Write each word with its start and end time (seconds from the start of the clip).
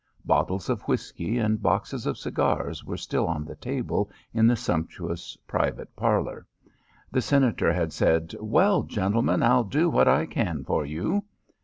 Bottles 0.25 0.67
of 0.67 0.81
whisky 0.87 1.37
and 1.37 1.61
boxes 1.61 2.07
of 2.07 2.17
cigars 2.17 2.83
were 2.83 2.97
still 2.97 3.27
on 3.27 3.45
the 3.45 3.55
table 3.55 4.09
in 4.33 4.47
the 4.47 4.55
sumptuous 4.55 5.37
private 5.45 5.95
parlour. 5.95 6.47
The 7.11 7.21
Senator 7.21 7.71
had 7.71 7.93
said, 7.93 8.33
"Well, 8.39 8.81
gentlemen, 8.81 9.43
I'll 9.43 9.63
do 9.63 9.91
what 9.91 10.07
I 10.07 10.25
can 10.25 10.63
for 10.63 10.83
you." 10.87 11.25